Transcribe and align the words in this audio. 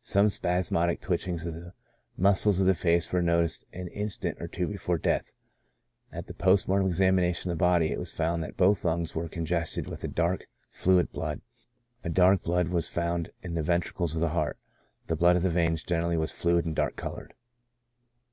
Some 0.00 0.28
spasmodic 0.28 1.00
twitchings 1.00 1.46
of 1.46 1.54
the 1.54 1.72
mus 2.16 2.42
cles 2.44 2.58
of 2.58 2.66
the 2.66 2.74
face 2.74 3.12
were 3.12 3.22
noticed 3.22 3.64
an 3.72 3.86
instant 3.86 4.42
or 4.42 4.48
two 4.48 4.66
before 4.66 4.98
death. 4.98 5.32
At 6.10 6.26
the 6.26 6.34
post 6.34 6.66
mortem 6.66 6.88
examination 6.88 7.48
of 7.48 7.58
the 7.58 7.62
body, 7.62 7.92
it 7.92 7.98
was 8.00 8.10
found 8.10 8.42
that 8.42 8.56
both 8.56 8.84
lungs 8.84 9.14
were 9.14 9.28
congested 9.28 9.86
with 9.86 10.02
dark 10.16 10.48
fluid 10.68 11.12
blood; 11.12 11.42
dark 12.12 12.42
blood 12.42 12.70
was 12.70 12.88
found 12.88 13.30
in 13.40 13.54
the 13.54 13.62
ventricles 13.62 14.16
of 14.16 14.20
the 14.20 14.30
heart; 14.30 14.58
the 15.06 15.14
blood 15.14 15.36
of 15.36 15.42
the 15.42 15.48
veins 15.48 15.84
generally 15.84 16.16
was 16.16 16.32
fluid 16.32 16.64
and 16.64 16.74
dark 16.74 16.96
colored. 16.96 17.32